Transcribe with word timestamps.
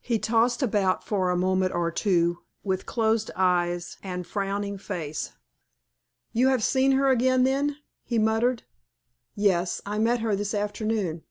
He 0.00 0.20
tossed 0.20 0.62
about 0.62 1.02
for 1.02 1.28
a 1.28 1.36
moment 1.36 1.72
or 1.74 1.90
two 1.90 2.44
with 2.62 2.86
closed 2.86 3.32
eyes 3.34 3.96
and 4.00 4.24
frowning 4.24 4.78
face. 4.78 5.32
"You 6.32 6.46
have 6.50 6.62
seen 6.62 6.92
her 6.92 7.08
again, 7.08 7.42
then?" 7.42 7.78
he 8.04 8.16
muttered. 8.20 8.62
"Yes; 9.34 9.80
I 9.84 9.98
met 9.98 10.20
her 10.20 10.36
this 10.36 10.54
afternoon." 10.54 11.24